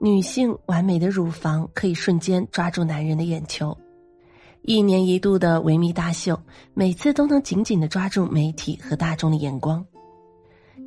[0.00, 3.76] 女性完美的乳房可以瞬间抓住男人的眼球，
[4.62, 6.40] 一年一度的维密大秀，
[6.72, 9.84] 每次都能紧紧的抓住媒体和大众的眼光。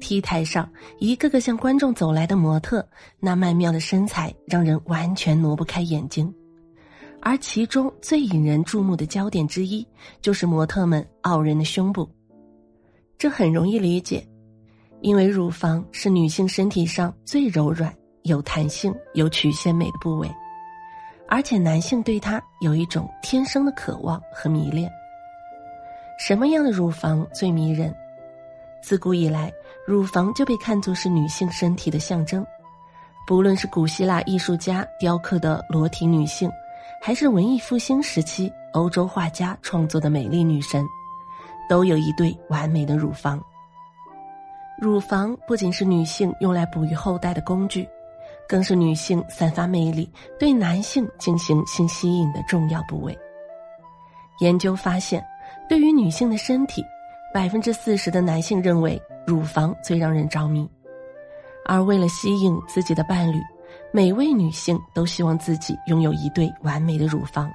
[0.00, 2.86] T 台上一个个向观众走来的模特，
[3.18, 6.32] 那曼妙的身材让人完全挪不开眼睛，
[7.20, 9.84] 而其中最引人注目的焦点之一，
[10.20, 12.08] 就是模特们傲人的胸部。
[13.16, 14.24] 这很容易理解，
[15.00, 20.28] 因为乳房是女性身体上最柔软、有弹性、有曲线美的部位，
[21.28, 24.90] 而且男性对它有一种天生的渴望和迷恋。
[26.18, 27.94] 什么样的乳房最迷人？
[28.82, 29.52] 自古以来，
[29.86, 32.44] 乳房就被看作是女性身体的象征。
[33.26, 36.50] 不论是古希腊艺术家雕刻的裸体女性，
[37.00, 40.84] 还是文艺复兴时期欧洲画家创作的美丽女神，
[41.68, 43.40] 都有一对完美的乳房。
[44.80, 47.88] 乳房不仅是女性用来哺育后代的工具，
[48.48, 53.18] 更是女性散发魅力、对男性进行性吸引的重要部位。
[54.40, 55.24] 研究发现，
[55.68, 56.84] 对于女性的身体。
[57.30, 60.66] 百分之四十的男性认为乳房最让人着迷，
[61.66, 63.38] 而为了吸引自己的伴侣，
[63.92, 67.52] 每位女性都希望自己拥有一对完美的乳房。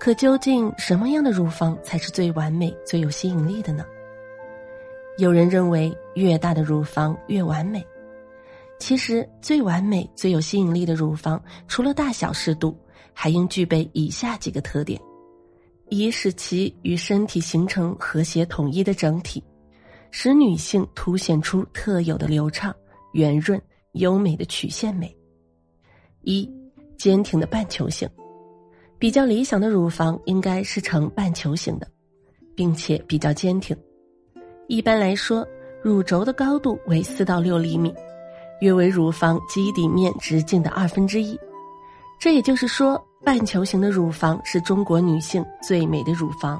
[0.00, 3.84] 可究竟什么样的乳房才是最完美、最有吸引力的呢？
[5.18, 7.84] 有人认为越大的乳房越完美，
[8.78, 12.78] 其实最完美、最有吸引力的乳房，除了大小适度，
[13.12, 15.00] 还应具备以下几个特点。
[15.88, 19.42] 以使其与身体形成和谐统一的整体，
[20.12, 22.72] 使女性凸显出特有的流畅、
[23.12, 23.60] 圆润、
[23.94, 25.12] 优美的曲线美。
[26.22, 26.48] 一、
[26.96, 28.08] 坚挺的半球形，
[29.00, 31.88] 比较理想的乳房应该是呈半球形的，
[32.54, 33.76] 并且比较坚挺。
[34.68, 35.46] 一般来说，
[35.82, 37.92] 乳轴的高度为四到六厘米，
[38.60, 41.38] 约为乳房基底面直径的二分之一。
[42.20, 43.02] 这也就是说。
[43.24, 46.58] 半球形的乳房是中国女性最美的乳房。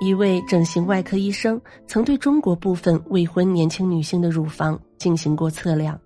[0.00, 6.00] 一位整形外科医生曾对中国部分未婚年轻女性的乳房进行过测量，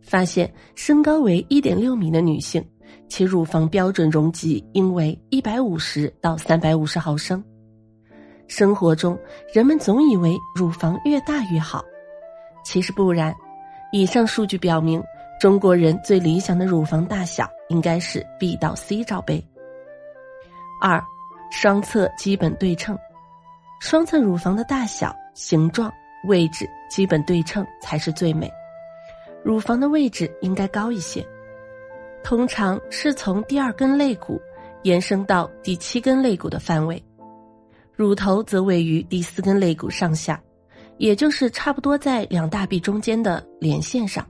[0.00, 2.64] 发现身高为一点六米的女性，
[3.08, 7.42] 其乳房标准容积应为一百五十到三百五十毫升。
[8.50, 9.16] 生活中，
[9.54, 11.84] 人们总以为乳房越大越好，
[12.64, 13.32] 其实不然。
[13.92, 15.00] 以上数据表明。
[15.38, 19.42] 中国人最理想的乳房大小应该是 B 到 C 罩杯。
[20.82, 21.02] 二，
[21.50, 22.98] 双侧基本对称，
[23.80, 25.90] 双侧乳房的大小、形状、
[26.28, 28.52] 位置基本对称才是最美。
[29.42, 31.26] 乳房的位置应该高一些，
[32.22, 34.38] 通常是从第二根肋骨
[34.82, 37.02] 延伸到第七根肋骨的范围，
[38.00, 40.42] 乳头则位于第四根肋骨上下，
[40.96, 44.26] 也就是差不多在两大臂中间的连线上。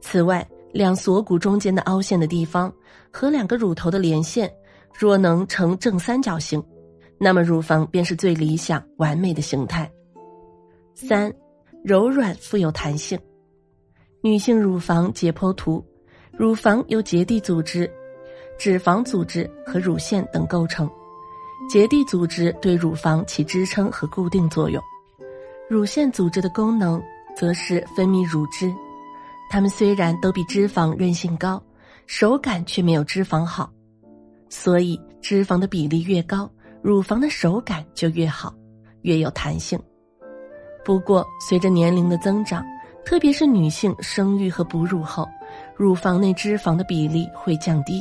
[0.00, 2.72] 此外，两锁骨中间的凹陷的地方
[3.10, 4.48] 和两个乳头的连线，
[4.96, 6.62] 若能呈正三角形，
[7.18, 9.90] 那么乳房便是最理想完美的形态。
[10.94, 11.34] 三，
[11.82, 13.18] 柔软富有弹性。
[14.22, 15.84] 女性乳房解剖图，
[16.30, 17.90] 乳房由结缔组织、
[18.56, 20.88] 脂肪组织和乳腺等构成。
[21.68, 24.82] 结缔组织对乳房起支撑和固定作用，
[25.68, 27.02] 乳腺组织的功能
[27.36, 28.72] 则是分泌乳汁。
[29.50, 31.62] 它们虽然都比脂肪韧性高，
[32.06, 33.70] 手感却没有脂肪好，
[34.48, 36.48] 所以脂肪的比例越高，
[36.82, 38.54] 乳房的手感就越好，
[39.02, 39.80] 越有弹性。
[40.84, 42.64] 不过，随着年龄的增长，
[43.04, 45.26] 特别是女性生育和哺乳后，
[45.76, 48.00] 乳房内脂肪的比例会降低，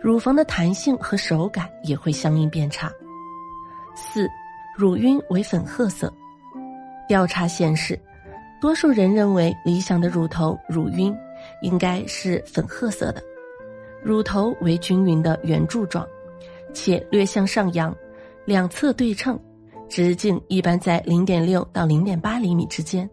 [0.00, 2.90] 乳房的弹性和手感也会相应变差。
[3.94, 4.28] 四，
[4.76, 6.12] 乳晕为粉褐色，
[7.08, 7.98] 调查显示。
[8.60, 11.14] 多数人认为理想的乳头乳晕
[11.62, 13.22] 应该是粉褐色的，
[14.02, 16.04] 乳头为均匀的圆柱状，
[16.74, 17.96] 且略向上扬，
[18.44, 19.38] 两侧对称，
[19.88, 23.08] 直径一般在零点六到零点八厘米之间。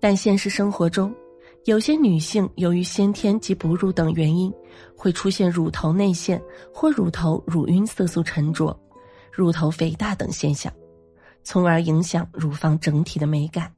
[0.00, 1.14] 但现实生活中，
[1.66, 4.52] 有些女性由于先天及哺乳等原因，
[4.96, 6.40] 会出现乳头内陷
[6.72, 8.78] 或乳头乳晕色素沉着、
[9.32, 10.72] 乳头肥大等现象，
[11.42, 13.72] 从而影响乳房整体的美感。